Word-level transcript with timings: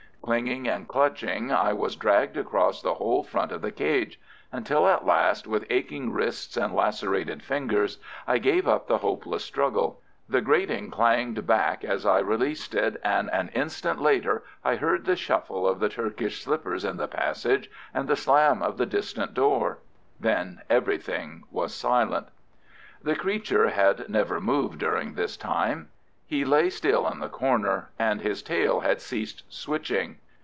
Clinging 0.23 0.67
and 0.67 0.87
clutching, 0.87 1.51
I 1.51 1.73
was 1.73 1.95
dragged 1.95 2.37
across 2.37 2.79
the 2.79 2.93
whole 2.93 3.23
front 3.23 3.51
of 3.51 3.63
the 3.63 3.71
cage, 3.71 4.19
until 4.51 4.87
at 4.87 5.03
last, 5.05 5.47
with 5.47 5.65
aching 5.71 6.11
wrists 6.11 6.55
and 6.57 6.75
lacerated 6.75 7.41
fingers, 7.41 7.97
I 8.27 8.37
gave 8.37 8.67
up 8.67 8.85
the 8.87 8.99
hopeless 8.99 9.43
struggle. 9.43 9.99
The 10.29 10.39
grating 10.39 10.91
clanged 10.91 11.45
back 11.47 11.83
as 11.83 12.05
I 12.05 12.19
released 12.19 12.75
it, 12.75 13.01
and 13.03 13.31
an 13.31 13.49
instant 13.55 13.99
later 13.99 14.43
I 14.63 14.75
heard 14.75 15.05
the 15.05 15.15
shuffle 15.15 15.67
of 15.67 15.79
the 15.79 15.89
Turkish 15.89 16.43
slippers 16.43 16.85
in 16.85 16.97
the 16.97 17.07
passage, 17.07 17.69
and 17.91 18.07
the 18.07 18.15
slam 18.15 18.61
of 18.61 18.77
the 18.77 18.85
distant 18.85 19.33
door. 19.33 19.79
Then 20.19 20.61
everything 20.69 21.43
was 21.49 21.73
silent. 21.73 22.27
The 23.01 23.15
creature 23.15 23.69
had 23.69 24.07
never 24.07 24.39
moved 24.39 24.77
during 24.77 25.15
this 25.15 25.35
time. 25.35 25.89
He 26.25 26.45
lay 26.45 26.69
still 26.69 27.09
in 27.09 27.19
the 27.19 27.27
corner, 27.27 27.89
and 27.99 28.21
his 28.21 28.41
tail 28.41 28.79
had 28.79 29.01
ceased 29.01 29.43
switching. 29.49 30.17